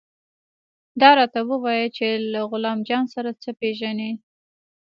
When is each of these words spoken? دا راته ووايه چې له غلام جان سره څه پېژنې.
دا 1.01 1.09
راته 1.19 1.39
ووايه 1.49 1.87
چې 1.97 2.07
له 2.33 2.39
غلام 2.51 2.79
جان 2.89 3.03
سره 3.15 3.29
څه 3.41 3.49
پېژنې. 3.59 4.11